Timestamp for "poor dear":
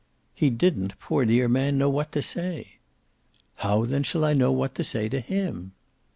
0.99-1.47